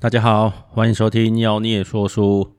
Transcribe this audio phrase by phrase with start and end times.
[0.00, 2.56] 大家好，欢迎收听妖孽说书。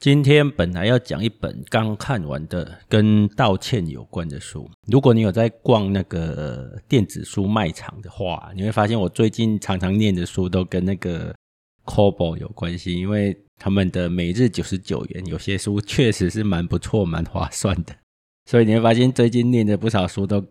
[0.00, 4.70] 今天本来要讲一本刚看完的跟道歉有关的书。
[4.86, 11.34] 如果你有在逛那个电子书卖场的话，你会发现我最近常常念的书都跟那个
[11.84, 17.94] Kobo 有关系，因为他们的每日九十九元，有些书确实是蛮不错、蛮划算的。
[18.46, 20.42] 所以你会发现最近念的不少书都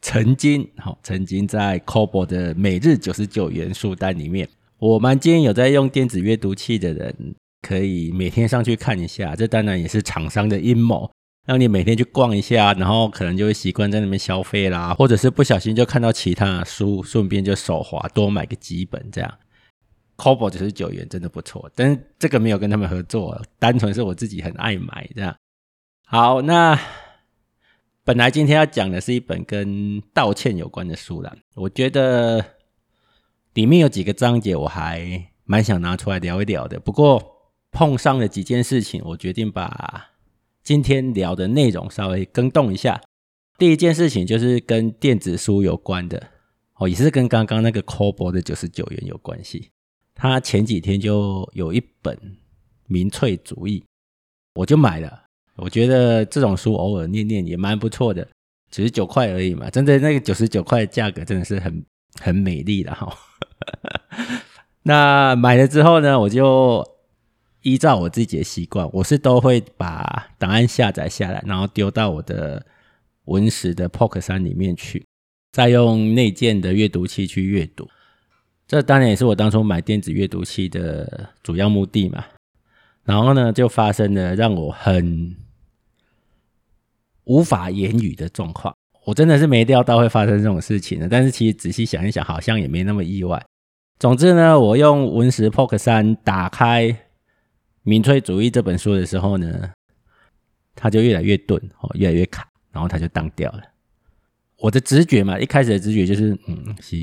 [0.00, 4.48] 曾经好曾经在 Kobo 的每日九十九元书单里面。
[4.78, 9.34] 我蛮建议有在用电子阅读器的人，可以每天上去看一下。
[9.34, 11.10] 这当然也是厂商的阴谋，
[11.46, 19.38] 让你每天去逛一下，然后可能就会习惯在那边消费啦，或者是不小心就看到其他的书，顺便就手滑多买个几本这样。
[20.16, 25.34] Kobo 九十九元真的不错，但是这个没有跟他们合作，单纯是我自己很爱买这样。
[26.06, 26.78] 好，那
[28.04, 32.44] 本来今天要讲的是一本跟道歉有关的书啦，我觉得。
[33.58, 37.20] 里面有几个章节我还蛮想拿出来聊一聊的，不过
[37.72, 40.12] 碰上了几件事情，我决定把
[40.62, 43.02] 今天聊的内容稍微更动一下。
[43.58, 46.28] 第一件事情就是跟电子书有关的，
[46.76, 49.70] 哦，也是跟刚刚那个 c o b o 的九十九元有关系。
[50.14, 52.14] 他前几天就有一本
[52.86, 53.80] 《民粹主义》，
[54.54, 55.24] 我就买了。
[55.56, 58.24] 我觉得这种书偶尔念念也蛮不错的，
[58.70, 61.84] 九十九块而已嘛，真的那个九十九块价格真的是很
[62.20, 63.12] 很美丽的哈。
[64.82, 66.84] 那买了之后呢，我就
[67.62, 72.64] 依照我自己的习惯，我是都会把档案下载下来，然后丢到我的
[73.24, 75.04] 文石的 POCK 3里面去，
[75.52, 77.88] 再用内建的阅读器去阅读。
[78.66, 82.24] 这当然也是我当初买电子阅读器的主要目的嘛。
[83.04, 85.34] 然后呢，就发生了让我很
[87.24, 88.74] 无法言语的状况。
[89.06, 93.42] 我真的是没料到会发生这种事情的，但是其实仔细想一想，好像也没那么意外。
[93.98, 96.84] 总之呢，我用文石 Pocket 3打开
[97.82, 99.72] 《民粹主义》这本书的时候呢，
[100.76, 103.62] 它就越来越钝，哦，越来越卡，然后它就当掉了。
[104.58, 106.96] 我的直觉嘛，一开始的直觉就是，嗯，是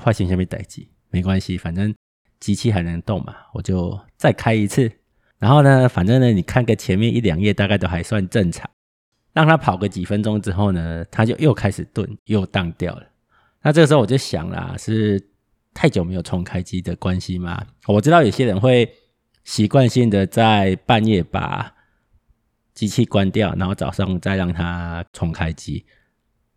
[0.00, 1.92] 坏心下面待机，没关系，反正
[2.38, 4.88] 机器还能动嘛，我就再开一次。
[5.38, 8.70] 然后呢，反正呢，你看个前面一两页，大概都还算正常。
[9.32, 13.04] 让它跑个几分钟之后呢，它就又开始顿，又当掉了。
[13.62, 15.20] 那这个时候我就想啦，是
[15.76, 17.62] 太久没有重开机的关系吗？
[17.86, 18.90] 我知道有些人会
[19.44, 21.70] 习惯性的在半夜把
[22.72, 25.84] 机器关掉，然后早上再让它重开机。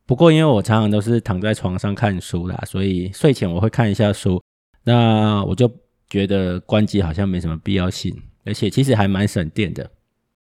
[0.05, 4.41] 不过因为我常常都是躺在床上看书啦，所以睡前我会看一下书。
[4.85, 5.69] 那我就
[6.09, 8.15] 觉得关机好像没什么必要性，
[8.45, 9.91] 而且其实还蛮省电的，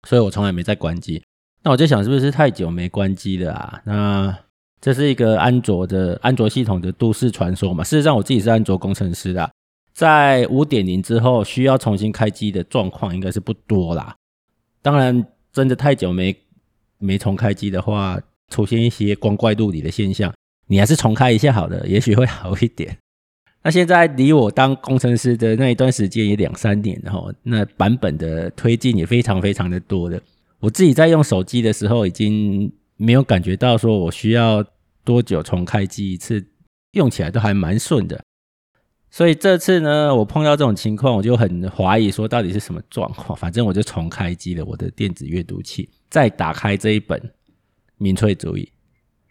[0.09, 1.22] 所以我从来没再关机。
[1.62, 3.81] 那我就想，是不是太久没关机了啊？
[3.87, 4.38] 那
[4.81, 7.82] 这是一个安卓的安卓系统的都市传说嘛？
[7.82, 9.50] 事实上，我自己是安卓工程师啦，
[9.92, 14.15] 在五点零之后需要重新开机的状况应该是不多啦。
[14.82, 16.36] 当然，真的太久没
[16.98, 20.32] 没重开机的话，出现一些光怪陆离的现象，
[20.69, 22.97] 你还是重开一下好了，也许会好一点。
[23.65, 30.22] 那现在离我当工程师的那一段时间也两三年，然后那版本的推进也非常非常的多的。
[30.60, 34.65] 我自己在用手机的时候，已经没有感觉到说我需要
[35.05, 36.45] 多久重开机一次，
[36.93, 38.23] 用起来都还蛮顺的。
[39.11, 43.39] 所以这次呢，我碰到这种情况，我就很怀疑说到底是什么状况。
[43.39, 47.19] 反正我就重开机了我的电子阅读器，再打开这一本
[47.97, 48.65] 《民粹主义》，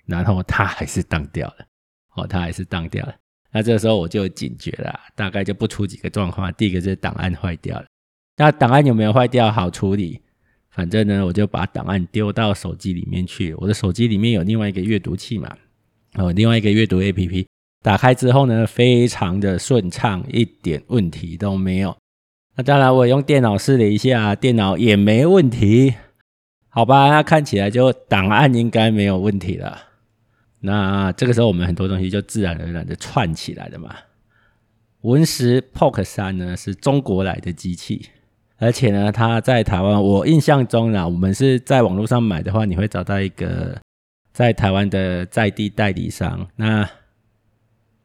[0.05, 1.65] 然后它还是当掉了。
[2.15, 3.13] 哦，它还是当掉了。
[3.51, 6.51] 那这时候我就警觉了，大概就不出几个状况。
[6.55, 7.85] 第一个就是档案坏掉了。
[8.37, 9.51] 那档案有没有坏掉？
[9.51, 10.21] 好处理。
[10.75, 13.53] 反正呢，我就把档案丢到手机里面去。
[13.53, 15.55] 我的手机里面有另外一个阅读器嘛，
[16.15, 17.45] 哦，另外一个阅读 APP，
[17.81, 21.95] 打开之后呢，非常的顺畅，一点问题都没有。
[22.57, 25.93] 那当然，我用电脑试了一下，电脑也没问题。
[26.67, 29.81] 好吧，那看起来就档案应该没有问题了。
[30.59, 33.95] 那这个时候，我们很多东西就自然而然的串起来了嘛。
[35.03, 38.09] 文石 POCK 3呢，是中国来的机器。
[38.57, 43.77] 而且呢，他在台湾，我印象中呢，我们是在网络上买的话，你会找到一个
[44.31, 46.47] 在台湾的在地代理商。
[46.55, 46.89] 那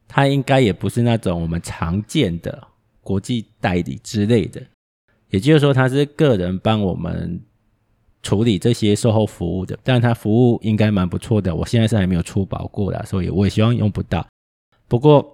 [0.07, 2.67] 他应该也不是那种我们常见的
[2.99, 4.61] 国际代理之类的，
[5.29, 7.39] 也就是说，他是个人帮我们
[8.21, 9.79] 处理这些售后服务的。
[9.83, 14.27] 但他服务应该蛮不错的，我现在是还没有出保过的，所以我也希望用不到。
[14.89, 15.33] 不过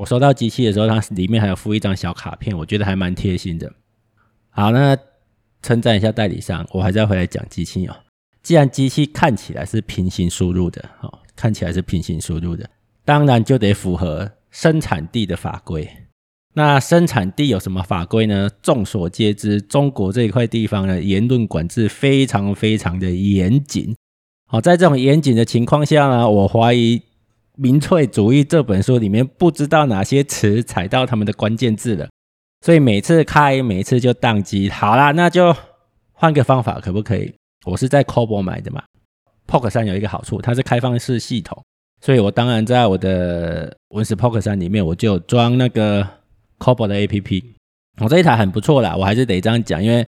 [0.00, 3.70] 我收到机器的时候，它里面还有附一张小卡片，我觉得还蛮贴心的。
[4.56, 4.96] 好，那
[5.60, 7.94] 称赞一下代理商，我还是要回来讲机器哦。
[8.42, 12.66] 既然机器看起来是平行输入的，哦，看起来是平行输入的，
[13.04, 15.86] 当然就得符合生产地的法规。
[16.54, 18.48] 那生产地有什么法规呢？
[18.62, 23.94] 众所皆知，中国这一块地方呢，言论管制非常非常的严谨。
[24.48, 26.96] 好，在这种严谨的情况下呢，我怀疑
[27.56, 32.08] 《民粹主义》这本书里面不知道哪些词踩到他们的关键字了，
[32.66, 34.68] 所以每次开，每次就宕机。
[34.68, 35.54] 好啦，那就
[36.12, 37.32] 换个方法，可不可以？
[37.64, 38.82] 我是在 Kobo 买的嘛
[39.46, 41.62] Pocket 三有一个好处，它是开放式系统，
[42.00, 46.04] 所以我当然在我的 Win10 POC 三里面，我就装那个。
[46.58, 47.44] Kobo 的 APP，
[48.00, 50.04] 我这一台很不错啦，我还是得这样讲，因为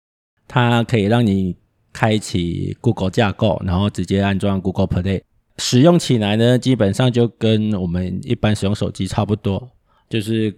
[0.46, 1.56] 它可以让你
[1.92, 5.22] 开启 Google 架构，然后直接安装 Google Play，
[5.56, 9.70] 使用起来呢，基本上就跟我们一般使用手机差不多，
[10.10, 10.52] 就是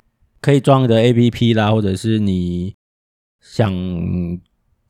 [0.45, 2.75] 可以装的 APP 啦，或者是你
[3.41, 3.73] 想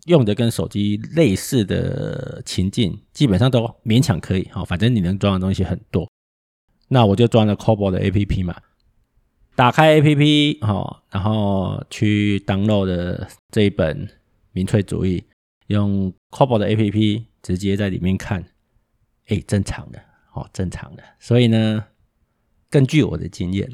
[0.07, 6.11] 用的跟手机类似的情境，基本上都勉强可以，哦，反正你能装的东西很多，
[6.89, 8.61] 那我就装了 c o b o 的 APP 嘛。
[9.55, 14.09] 打开 APP 哦，然后去 download 的这一本
[14.51, 15.21] 《民粹主义》，
[15.69, 18.45] 用 c o b o 的 APP 直接在里面看，
[19.29, 20.03] 哎，正常的
[20.33, 21.05] 哦，正常的。
[21.21, 21.85] 所以呢，
[22.69, 23.71] 根据我的经验，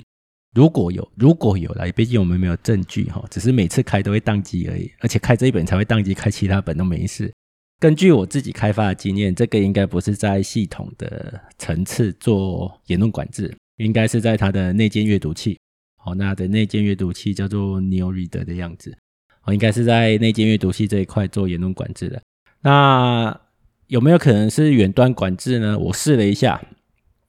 [0.54, 7.32] 如果有如果有来，毕竟我们没有证据哈，只是每次开都会宕机而已，而且开这一本才会宕机，开其他本都没事。
[7.78, 15.58] 根据我自己开发的经验，这个应该不是在系统的层次做言论管制，应该是在它的内建阅读器。
[15.96, 18.96] 好，那的内建阅读器叫做 NeoReader 的样子，
[19.44, 22.20] 哦，应该是在内建阅读器这一块做言论管制的。
[22.62, 23.40] 那
[23.86, 25.78] 有没有可能是远端管制呢？
[25.78, 26.60] 我试了一下，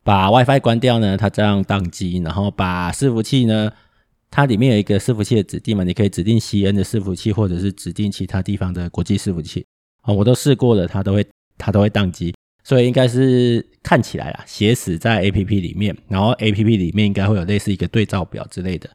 [0.04, 3.72] 把 WiFi 关掉呢，它这样宕机，然后把伺服器呢，
[4.30, 9.66] 它里面有一个伺服器的指定嘛，你可以指定 CN 的伺服器，或者是指定其他地方的国际伺服器。
[10.04, 11.26] 哦，我都试过了，它都会
[11.58, 12.34] 它都会宕机。
[12.64, 18.90] 所以应该是看起来啊，写死在 APP 里面，然后 APP 里面应该会有类似一个对照表之类的。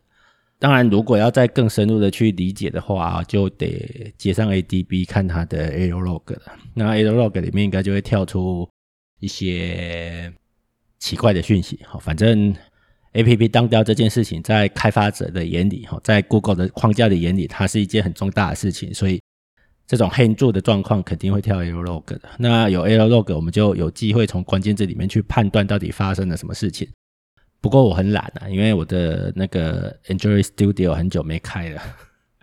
[0.58, 6.42] 当然，如果要再更深入的去理解的话，就得接上 ADB 看它的 Aerolog 了。
[6.74, 8.68] 那 Aerolog 里面应该就会跳出
[9.20, 10.32] 一些
[10.98, 11.78] 奇怪的讯息。
[11.84, 12.54] 哈，反正
[13.12, 19.20] APP 当掉这件事情，在开发者的眼里，哈，在 Google 的框架的眼里，它是一件很重大的事情，所以。
[19.88, 22.22] 这种 hang 住的状况肯定会跳 error log 的。
[22.40, 26.88] 那有 Aerolog，我们就有机会从关键字里面去判断到底发生了什么事情。
[27.60, 31.80] 不过我很懒啊，因为我的那个 Android Studio 很久没开了。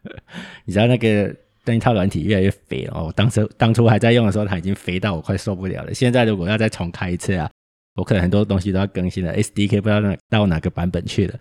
[0.63, 1.35] 你知道那个
[1.65, 3.03] 那一套软体越来越肥了。
[3.03, 5.93] 我当时当初还在用的时候，它已经肥到我快受不了了。
[5.93, 7.51] 现在如果要再重开一次啊，
[7.95, 11.39] 我可能很多东西都要更新了，SDK 不知道到哪个版本去了。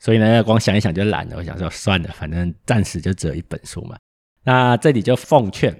[0.00, 1.36] 所以呢，光想一想就懒了。
[1.36, 3.96] 我想说算了，反正暂时就只有一本书嘛。
[4.42, 5.72] 那这里就奉劝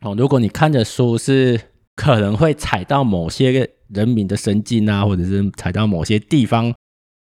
[0.00, 1.58] 哦，如果你看的书是
[1.94, 6.74] 可能会踩到某些人民的神经啊，或者是踩到某些地方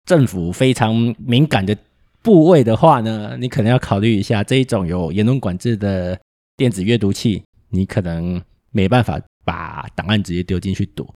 [0.05, 1.76] 政府非常敏感的
[2.20, 6.19] 部位的话呢，你可能要考虑一下这一种有言论管制的
[6.56, 8.43] 电子阅读器，你可能
[8.73, 11.09] 没办法把档案直接丢进去读。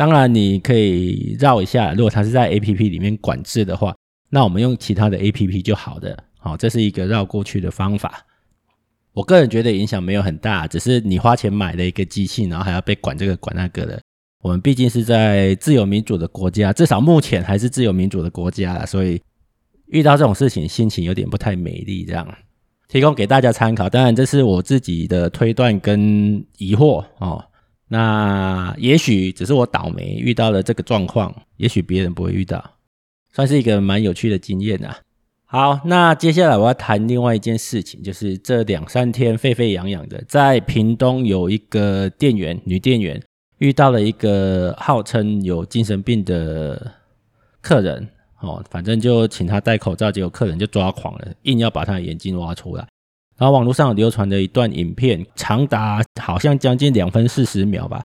[0.00, 3.94] 当然，你可以绕一下，如果它是在 APP 里面管制的话，
[4.30, 6.24] 那我们用其他的 APP 就好的。
[6.38, 8.24] 好，这是一个绕过去的方法。
[9.12, 14.00] 我个人觉得影响没有很大，只是你花钱买了一个机器，然后还要被管这个管那个的。
[14.40, 19.20] 我们毕竟是在自由民主的国家，至少目前还是自由民主的国家，所以
[19.88, 22.06] 遇到这种事情心情有点不太美丽。
[22.06, 22.26] 这样
[22.88, 27.44] 提供给大家参考，当然这是我自己的推断跟疑惑哦。
[27.92, 32.62] 那也许只是我倒霉遇到了这个状况，也许别人不会遇到，
[33.32, 34.96] 算是一个蛮有趣的经验啊。
[35.44, 43.20] 好，那接下来我要谈另外一件事情，就是这两三天沸沸扬扬的，在屏东有一个店员，女店员
[43.58, 46.94] 遇到了一个号称有精神病的
[47.60, 52.86] 客人，哦，反正就请他戴口罩，结果客人就抓狂了，硬要把他的眼睛挖出来。
[53.40, 58.02] 然后网络上流传的一段影片，长达好像将近两分四十秒吧。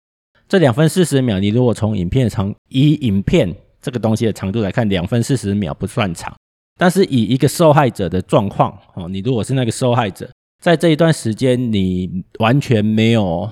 [0.47, 6.33] 这两分四十秒，你如果从影片长，以影片这个东西的长度来看，两分四十秒不算长。
[6.79, 10.29] 但是以一个受害者的状况，哦，你如果是那个受害者，
[10.63, 13.51] 在这一段时间你完全没有，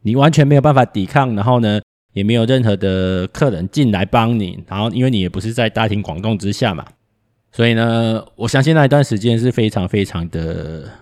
[0.00, 1.82] 你完全没有办法抵抗，然后呢，
[2.14, 6.86] 也没有任何的客人进来帮你，然后因为你也不是在大庭广众之下嘛，
[7.56, 10.92] 所以呢，我相信那一段时间是非常非常的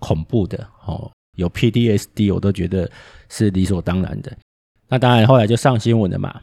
[0.00, 2.90] 恐怖的，哦，有 PTSD 我都觉得
[3.28, 4.36] 是理所当然的。
[4.88, 6.40] 那当然后来就上新闻了嘛，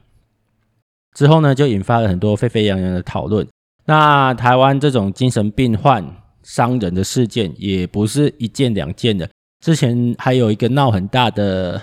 [1.13, 3.45] 之后呢，就引发了很多沸沸扬扬的讨论。
[3.83, 6.05] 那台湾这种精神病患
[6.41, 11.81] 伤人的事件也不是一件两件的，之前还有一个闹很大的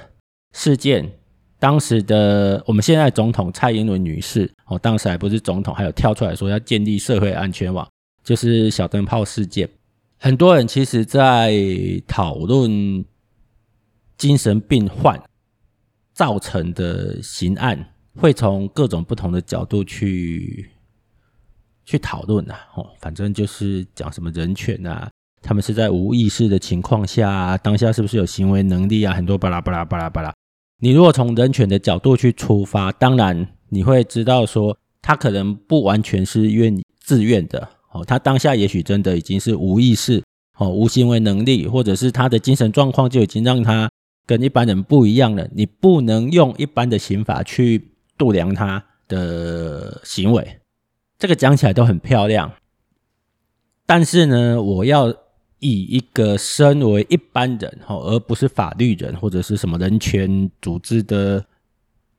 [0.55, 1.13] 事件，
[1.59, 7.89] 当时的我们现在总统蔡英文女士哦，当时还不是总统，还有跳出来说要建立社会安全网，
[8.23, 9.69] 就是小灯泡事件。
[10.19, 11.55] 很多人其实，在
[12.07, 13.05] 讨论
[14.17, 15.23] 精神病患
[16.13, 20.71] 造成的刑案，会从各种不同的角度去
[21.85, 22.59] 去讨论啊。
[22.75, 25.11] 哦，反正就是讲什么人权啊，
[25.43, 29.15] 他们是在无意识的情况下，当下是不是有行为能力啊？
[29.15, 30.35] 很多巴拉巴拉巴拉巴拉。
[30.79, 37.69] 你如果从人权的角度去出发，当然你会知道说，他可能不完全是愿自愿的。
[37.93, 40.23] 哦，他当下也许真的已经是无意识，
[40.59, 43.91] 哦，无行为能力，或者是他的精神状况就已经让他
[44.27, 45.49] 跟一般人不一样了。
[45.55, 50.59] 你不能用一般的刑法去度量他的行为，
[51.19, 52.53] 这个讲起来都很漂亮。
[53.87, 55.15] 但是呢，我要
[55.59, 61.45] 以一个身为一般人，哦，而不是法律人或者是什么人权组织的。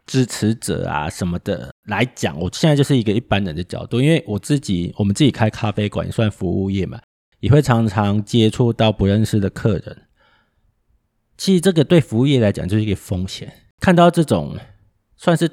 [0.09, 6.97] 支持者啊什么的来讲，我现在就是一个一般人的角度，因为我自己我们自己开咖啡馆，算服务业嘛，
[7.41, 10.03] 也会常常接触到不认识的客人。
[11.35, 13.51] 其实这个对服务业来讲就是一个风险。
[13.81, 14.55] 看到这种
[15.17, 15.51] 算是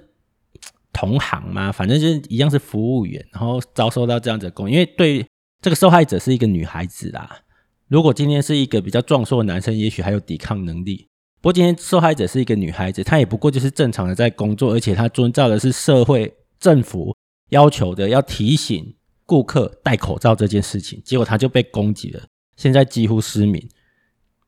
[0.93, 5.27] 同行嘛，反正就是一样是服务员，然后遭受到这样子的攻，因为对
[5.63, 7.41] 这个受害者是一个女孩子啦。
[7.89, 11.07] 如果今天是一个比较壮硕的男生，也许还有抵抗能力。
[11.41, 17.15] 不过今天受害者是一个女孩子，她也不过就是正常的在工作，而且她遵照的是社会政府
[17.51, 18.95] 要求的，要提醒
[19.27, 22.23] 顾客戴口罩这件事情，结果她就被攻击了，
[22.57, 23.69] 现在几乎失明。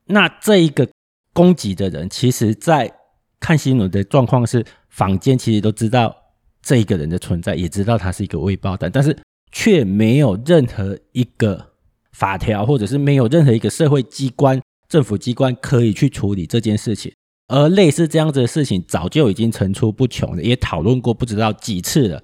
[0.07, 0.89] 那这一个
[1.35, 2.91] 攻击的人，其实在
[3.39, 6.17] 看新闻的状况是，坊间其实都知道
[6.63, 9.15] 这一个人的存在，也知道他是一个未爆弹，但是
[9.53, 11.73] 却没有任何一个
[12.17, 14.59] 法条，或者是没有任何一个社会机关。
[14.89, 17.13] 政府机关可以去处理这件事情，
[17.49, 22.23] 而类似这样子的事情早就已经层出不穷了，也讨论过不知道几次了。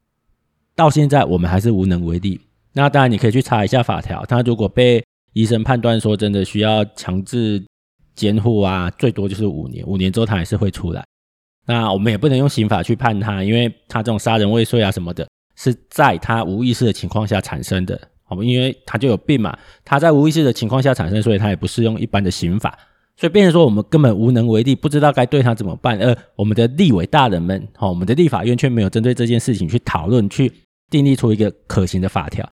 [0.74, 2.40] 到现在我们还是无能为力。
[2.72, 7.62] 那当然你可以去查一下法条，他如果被医生判断说真的需要强制
[8.14, 11.04] 监护啊，最多就是五年，五年之后他还是会出来。
[11.66, 18.00] 那我们也不能用刑法去判他，因为他这种杀人未遂啊什么的，是在他无意识的情况下产生的。
[18.40, 22.78] 因为他就有病嘛，他在无意识的情况下产生，所以他也不适用一般的刑法，
[23.16, 25.98] 所以变成说我们根本无能为力，不知道该对他怎么办。
[26.00, 30.52] 而我们的立委大人们，哈，我们的立法院却没有针对这件事情去讨论，去
[30.90, 32.48] 订立出一个可行的法条。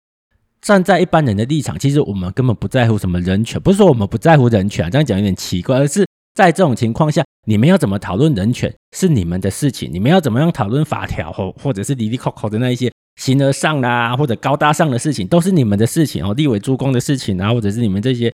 [0.60, 6.04] 站在一般人的立场，其实我们根本不在乎什么人权，不是说我们不在乎人权，这样讲有点奇怪，而是
[6.38, 12.88] 在这种情况下，你们要怎么讨论人权是你们的事情，你们要怎么样讨论法条或或者是哩哩抠抠的那一些。
[13.16, 16.32] 形而上啦，或者高大上的事情，都是你们的事情哦。
[16.34, 18.32] 立委诸公的事情啊，或者是你们这些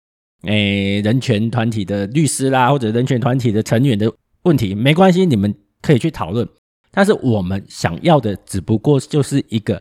[0.47, 5.53] 诶、人权团体的律师啦，或者人权团体的成员的问题，没关系，你们
[5.83, 6.49] 可以去讨论。
[6.89, 9.79] 但是我们想要的，只不过就是一个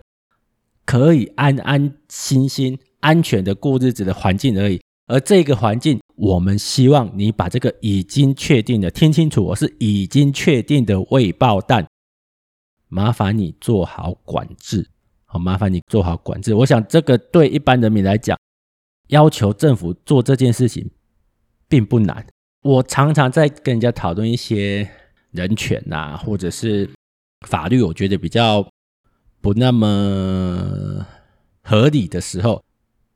[0.84, 4.78] 可以安安心心、安全的过日子的环境而已。
[5.10, 11.84] 而这个环境，我们希望你把这个已经确定的，听清楚，我是已经确定的未爆弹。
[12.86, 14.88] 麻烦你做好管制，
[15.24, 16.54] 好，麻烦你做好管制。
[16.54, 18.38] 我想这个对一般人民来讲，
[19.08, 20.88] 要求政府做这件事情
[21.68, 22.24] 并不难。
[22.62, 24.88] 我常常在跟人家讨论一些
[25.32, 26.88] 人权啊，或者是
[27.48, 28.64] 法律，我觉得比较
[29.40, 31.04] 不那么
[31.62, 32.62] 合理的时候，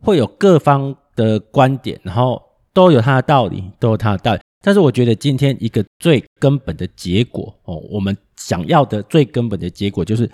[0.00, 2.42] 会有各方的观点，然后
[2.72, 4.40] 都有他的道理，都有他的道理。
[4.60, 10.30] 但是我觉得今天一个最根本的结果哦，我们想要的最根本的结果就是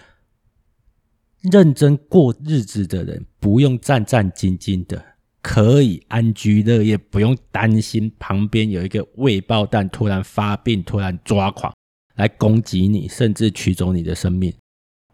[1.42, 5.02] 认真过日子的人不用战战兢兢的，
[5.42, 11.72] 可以安居乐业，不用担心旁边有一个未爆弹突然发病、突然抓狂
[12.14, 14.54] 来攻击你，甚至取走你的生命。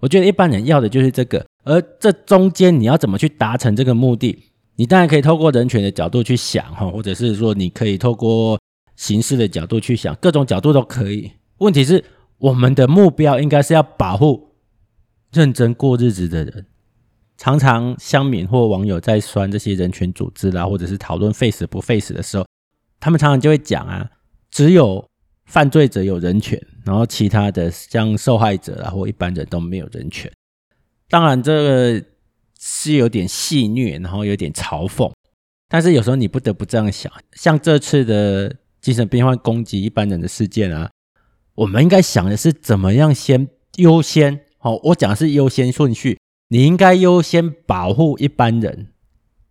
[0.00, 4.38] 我觉得一般人要的就是这个，而这中间你要怎么去达成这个目的？
[4.76, 8.59] 你当然可以透过人权的角度去想哈，或者是说你可以透过。
[8.97, 11.30] 形式的角度去想，各种角度都可以。
[11.59, 12.02] 问题是，
[12.38, 14.54] 我们的目标应该是要保护
[15.30, 16.64] 认真过日子的人。
[17.37, 22.47] 常常乡民或网友在酸这些人权组织啦，或者是讨论 face 不 face 的时候，
[22.99, 24.11] 他们常常就会讲啊，
[24.50, 25.06] 只有
[25.45, 30.33] 犯罪者有人权，然后其他的像受害者啊或一般人都没有人权。
[31.11, 32.02] 当然，这个
[32.66, 35.08] 是有点戏谑，然后有点嘲讽。
[35.68, 38.56] 但是有时候你不得不这样想，像这次的。
[38.78, 40.88] 精神病患攻击一般人的事件啊，
[41.56, 44.42] 我们应该想的是怎么样先优先？
[44.58, 46.20] 好，我讲的是优先顺序。
[46.50, 48.92] 你应该优先保护一般人，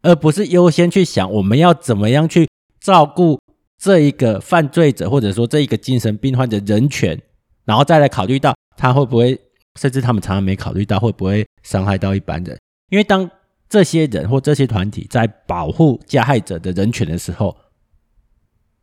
[0.03, 2.47] 而不是优先去想我们要怎么样去
[2.79, 3.37] 照顾
[3.77, 7.21] 这一个犯罪者，或者说这一个精神病患的人权，
[7.65, 9.37] 然后再来考虑到他会不会，
[9.77, 12.57] 甚至他们常常没考虑到会不会伤害到一般人。
[12.89, 13.29] 因为当
[13.67, 17.57] 这些人或这些团体在保护加害者的人权的时候，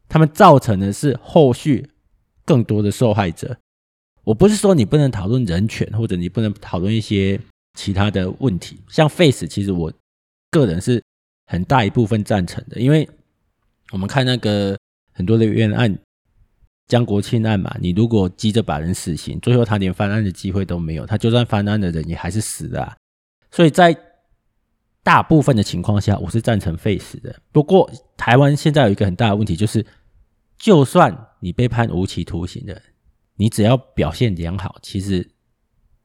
[0.09, 1.89] 他们造成的是后续
[2.45, 3.57] 更多的受害者。
[4.25, 7.41] 我不是说你不能讨论人权，或者你不能讨论一些
[7.79, 8.79] 其他的问题。
[8.89, 9.93] 像 Face，其实我
[10.51, 11.03] 个人是
[11.47, 13.09] 很大一部分赞成的，因为
[13.91, 14.79] 我们看那个
[15.13, 15.99] 很多的冤案，
[16.87, 22.97] 江国庆案嘛，你如果急着把人死刑，最后他连翻案的机会都没有，他就算翻案的人也还是死了。
[23.53, 23.97] 所以在
[25.05, 27.41] 大部分的情况下，我是赞成 Face 的。
[27.53, 29.87] 不过台湾现在有一个很大的问题，就是
[30.59, 32.83] 就算你被判无期徒刑的。
[33.37, 35.29] 你只要表现良好，其实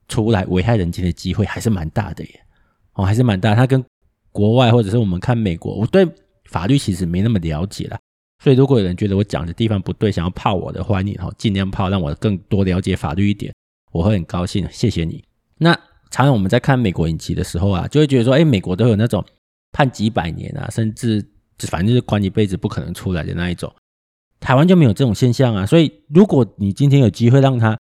[0.08, 2.40] 出来危害人间的机会还是蛮大的耶，
[2.94, 3.54] 哦，还是蛮大。
[3.54, 3.84] 他跟
[4.32, 6.06] 国外或者是我们看美国，我对
[6.46, 7.98] 法律其实没那么了解啦。
[8.42, 13.54] 所以如果有人觉得我讲的地方不对，想要泡我的，欢迎哈，尽量泡，让我更多了解法律一点，
[13.92, 15.22] 我会很高兴，谢谢你。
[15.58, 15.78] 那
[16.10, 19.24] 常常我们在看美国影集的时候啊，就会觉得说，哎，美国都有那种
[19.72, 21.24] 判几百年啊，甚至
[21.68, 23.72] 反正就是关一辈子不可能出来的那一种。
[24.40, 27.76] 台湾就没有这种现象啊，所以如果你今天有机会让他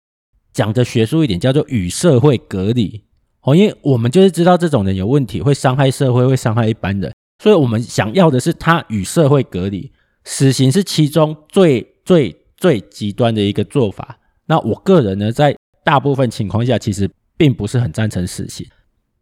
[0.53, 3.05] 讲的学术一点，叫做与社会隔离
[3.43, 7.13] 哦，因为我们就是知道这种人有问题，会伤害社会，会伤害一般人，
[7.43, 9.93] 所以我们想要的是他与社会隔离。
[10.25, 14.19] 死刑是其中最最最极端的一个做法。
[14.47, 15.55] 那我个人呢，在
[15.85, 17.11] 大部分情况下，其实
[17.45, 18.67] 并不是很赞成死刑，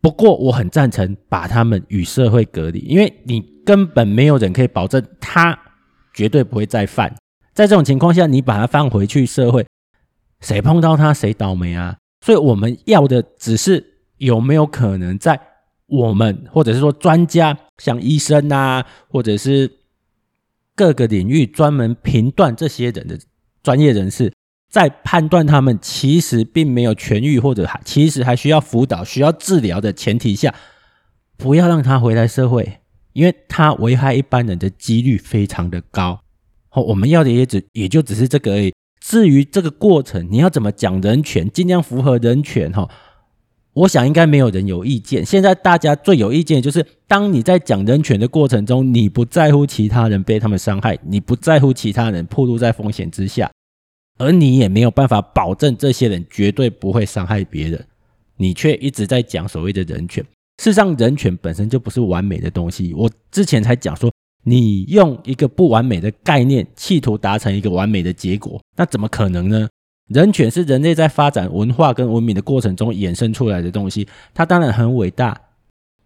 [0.00, 5.59] 不过我很赞成把他们与社会隔离，因为你根本没有人可以保证他
[6.14, 7.12] 绝对不会再犯。
[7.52, 9.67] 在这种情况下，你把他放回去社会，
[10.41, 11.97] 谁碰到他谁倒霉啊？
[12.25, 13.85] 所以我们要的只是
[14.19, 15.41] 有没有可能在
[15.87, 19.69] 我们或者是说专家，像医生啊，或者是
[20.76, 23.19] 各个领域专门评断这些人的
[23.64, 24.33] 专业人士，
[24.73, 30.55] 在判断他们其实并没有痊愈，或者还其实还需要辅导、需要治疗的前提下，
[31.37, 32.79] 不要让他回来社会，
[33.12, 36.21] 因为他危害一般人的几率非常的高。
[36.71, 38.73] 哦，我们要的也只也就只是这个而已。
[38.99, 42.89] 至于这个过程，你要怎么讲人权，尽量符合人权哈。
[43.75, 45.23] 我想应该没有人有意见。
[45.23, 53.50] 现在大家最有意见就是，当你在讲人权的过程中，你不在乎其他人被他们伤害，你不在乎其他人暴露在风险之下，
[54.23, 57.85] 而你也没有办法保证这些人绝对不会伤害别人，
[58.37, 60.25] 你却一直在讲所谓的人权。
[60.63, 62.95] 事实上，人权本身就不是完美的东西。
[62.95, 64.11] 我之前才讲说。
[64.45, 69.69] 你用一个不完美的概念，企图达成一个完美的结果，那怎么可能呢？
[70.08, 75.41] 人权是人类在发展文化跟文明的过程中衍生出来的东西，它当然很伟大，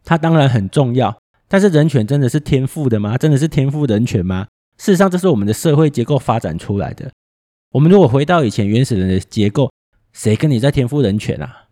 [0.05, 1.17] 它当然很重要。
[1.49, 3.17] 但是人权真的是天赋的吗？
[3.17, 4.47] 真的是天赋人权吗？
[4.77, 7.11] 事实上，这是我们的社会结构发展出来的。
[7.73, 9.71] 我们如果回到以前原始人的结构，
[10.13, 11.65] 谁跟你在天赋人权啊？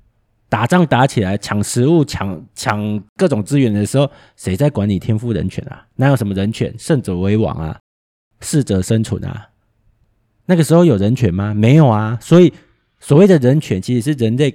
[0.48, 5.86] 打仗打起来，抢食物、抢抢各种资源的时候，谁在管理天赋人权啊？
[5.96, 6.72] 哪有什么人权？
[6.78, 7.80] 胜者为王啊，
[8.40, 9.48] 适者生存啊。
[10.46, 11.54] 那个时候有人权吗？
[11.54, 12.18] 没有啊。
[12.20, 12.52] 所以
[13.00, 14.54] 所谓的人权，其实是人类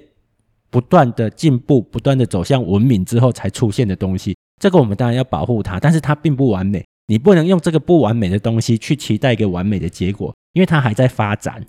[0.70, 4.36] 不断的进步、不断的走向文明之后才出现的东西。
[4.58, 6.84] 这个我们当然要保护它，但是它并不完美。
[7.08, 11.66] 你不能用这个不完美的东西去期待一个完美的结果，因为它还在发展。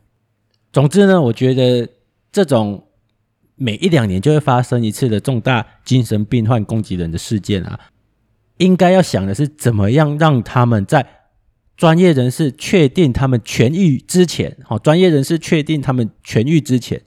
[0.71, 1.89] 总之呢，我觉得
[2.31, 2.87] 这种。
[3.57, 7.79] 每一两年就会发生一次的重大精神病患攻击人的事件啊，
[8.57, 11.05] 应该要想的是怎么样让他们在
[11.77, 17.03] 专业人士确定他们痊愈之前，好，专业人士确定他们痊愈之前，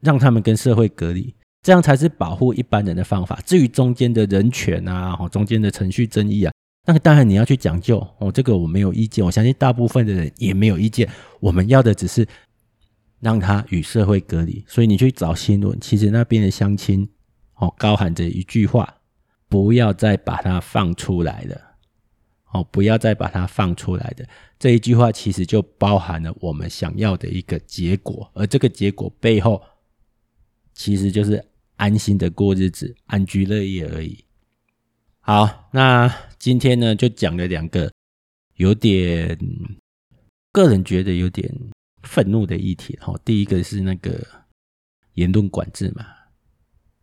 [0.00, 3.38] 让他们跟社会隔离，这样才是保护一般人的方法。
[3.44, 6.52] 至于中间的人权啊，中间的程序争议啊，
[6.88, 11.08] 那个当然你要去讲究哦，这个我没有意见，我相信大部分的人也没有意见。
[11.38, 12.26] 我们要的只是。
[13.20, 17.04] 让他与社会隔离，所以你去找新闻，其实那边的乡亲
[17.56, 18.94] 哦，高喊着一句话：
[19.48, 21.60] 不要再把它放出来了，
[22.52, 24.24] 哦，不要再把它放出来的
[24.56, 29.60] 这一句话，其实就包含了我们想要的一个结果，而这个结果背后，
[30.72, 34.24] 其实就是安心的过日子，安居乐业而已。
[35.18, 37.90] 好，那今天呢，就讲了两个
[38.56, 39.38] 有点，
[40.52, 41.52] 个人觉得有点。
[42.04, 44.24] 愤怒的议题，哈，第一个是那个
[45.14, 46.06] 言论管制嘛，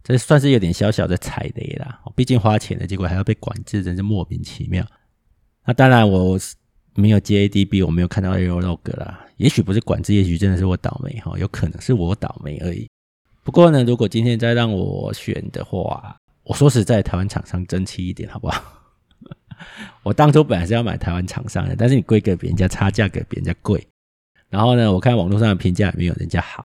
[0.01, 2.01] 这算是有点小小的踩雷啦。
[2.15, 4.87] 毕竟花钱的结果还要被管制，真是莫名其妙。
[5.65, 6.39] 那当然我
[6.95, 9.27] 没有接 ADB，我没有看到 Aerolog 啦。
[9.35, 12.89] 也许不是管制，也许真的是我倒霉哈，有可能是我倒霉而已。
[13.43, 18.63] 不过呢，如果今天再让我选的话，我说实在，台湾厂商争气一点好不好？
[20.03, 23.85] 我当初本来是要买台湾厂商的，但是你规格比人家差，价格比人家贵。
[24.49, 26.63] 然后呢，我看网络上的评价也没有人家好，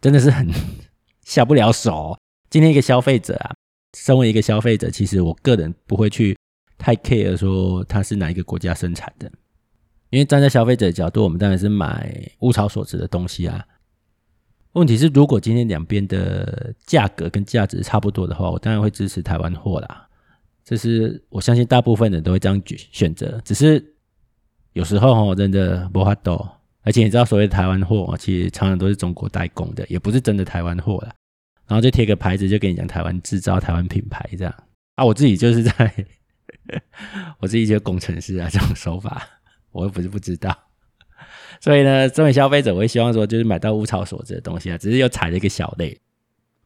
[0.00, 0.48] 真的是很
[1.24, 2.16] 下不了手。
[2.48, 3.54] 今天一个消费者啊，
[3.96, 6.36] 身为一个消费者，其实我个人不会去
[6.78, 9.30] 太 care 说它是哪一个国家生产的，
[10.10, 13.64] 因为站在消费者的角度，我们当然是买物超所值的东西啊。
[14.72, 20.08] 问题是，如果今天两边的价格跟价值差不多的话，我当然会支持台湾货啦。
[20.64, 23.40] 这是我相信大部分人都会这样选择。
[23.44, 23.84] 只是
[24.72, 31.14] 有时候哈，真的没办法，而且你知道，所谓台湾货，其实常常都是中国代工的，也不是真的台湾货啦。
[31.66, 34.54] 然后就贴个牌子，就跟你讲台湾制造、台湾品牌这样
[34.96, 35.04] 啊。
[35.04, 36.06] 我自己就是在，
[37.38, 39.26] 我自己就是工程师啊，这种手法
[39.70, 40.56] 我又不是不知道。
[41.60, 45.96] 所以呢，作为消费者，我会希望说，就是买到物超所值的东西啊，只是又踩了一个小雷。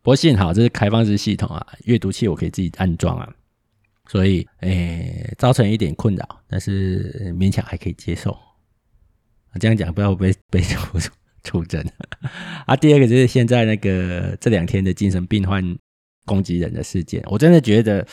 [0.02, 3.32] 不过幸好这是开放式系统啊，阅读器我可以自己安装啊，
[4.08, 8.36] 所以诶、造成一点困扰，但是勉强还可以接受。
[9.60, 10.98] 这样讲不要被被出
[11.42, 11.84] 出征
[12.66, 12.76] 啊？
[12.76, 15.62] 第二个就是现在那个这两天的精神病患
[16.24, 18.06] 攻击人的事件，我真的觉得。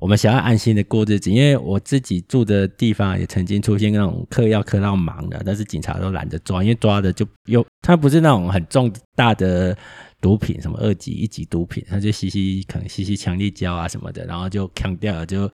[0.00, 9.76] 我们想要安心的过日子，因为我自己住的地方也曾经出现那种嗑药嗑到盲的，但是警察都懒得抓，因为抓的就又他不是那种很重大的
[10.20, 15.50] 毒品，什么二级、一级毒品，他就吸吸可能吸吸强力胶啊什么的，然后就嗑掉了，就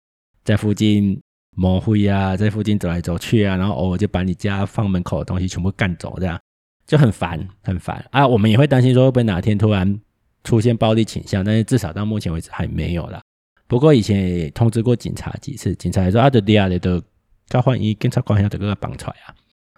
[0.45, 1.19] 在附近
[1.57, 6.39] 抹灰啊，在附近走来走去啊，然后偶尔就把你家放门口的东西全部干走，这样
[6.87, 8.25] 就很烦很烦啊。
[8.25, 9.99] 我们也会担心说会不会哪天突然
[10.43, 13.21] 出现暴力倾向，但是至少到目前为止还没有啦。
[13.67, 17.01] 不过以前也通知过警察几次，警察也说啊，德利亚的都
[17.47, 19.35] 交换一警察官要这个绑出来啊，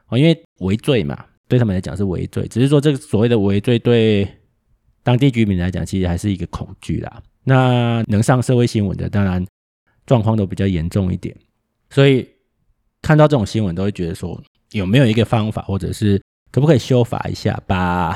[0.10, 4.28] 哦，因为违罪嘛，对他们来讲是违罪，只是说这个所谓的违罪对
[5.04, 7.22] 当地居民来讲，其实还是一个恐惧啦。
[7.44, 9.46] 那能上社会新闻的，当然
[10.06, 11.36] 状况都比较严重一点，
[11.90, 12.28] 所以
[13.02, 18.16] 看到这种新闻都会觉得说，有没有一个方法，或者是可不可以修法一下，把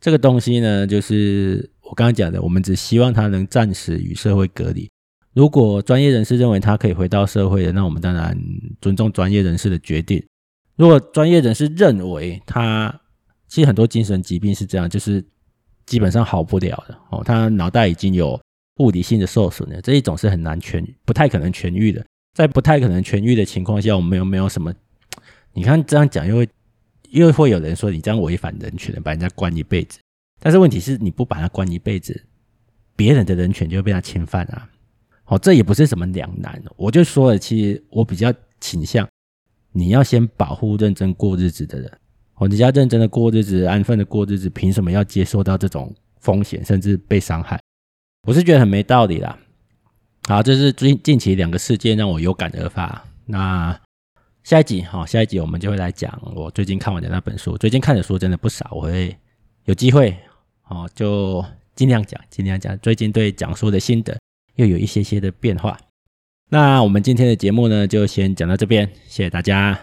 [0.00, 1.70] 这个东西呢，就是。
[1.84, 4.90] 我刚刚讲的，我们只希望他能暂时与社会隔离。
[5.34, 8.34] 如果专业人士认为他可以回到社会的，那我们当然
[8.80, 10.24] 尊重专业人士的决定。
[10.76, 13.00] 如果专业人士认为他，
[13.46, 15.24] 其实很多精神疾病是这样，就是
[15.86, 18.40] 基本上好不了的哦，他脑袋已经有
[18.78, 22.04] 物理性的受损了，这一种是很难痊，不太可能痊愈的。
[22.34, 24.74] 在不太可能痊愈的情况下，我们有没有什么？
[25.52, 26.48] 你看这样讲，又会
[27.10, 30.00] 又会有人说你这样违反人权，把人家关一辈子。
[30.40, 32.20] 但是问题是，你不把他关一辈子，
[32.96, 34.68] 别人的人权就会被他侵犯啊！
[35.26, 36.60] 哦，这也不是什么两难。
[36.76, 39.08] 我就说了，其实我比较倾向，
[39.76, 41.98] 你要先保护认真过日子的人。
[42.36, 47.60] 哦，你要认真的过日子，安分的过日子，凭什么要接受到这种风险，甚至被伤害？
[48.26, 49.38] 我是觉得很没道理啦。
[50.28, 53.04] 好，这是最近期两个事件让我有感而发。
[53.26, 53.78] 那
[54.42, 57.58] 下一集，好，下一集我们就会来讲我最近看完的那本书。
[57.58, 59.16] 最近看的书真的不少，我会
[59.64, 60.16] 有机会。
[60.68, 61.44] 哦，就
[61.76, 62.76] 尽量讲，尽量讲。
[62.78, 64.18] 最近对讲书的心得
[64.56, 65.78] 又有一些些的变化。
[66.54, 69.76] 那我们今天的节目呢，就先讲到这边，谢谢大家。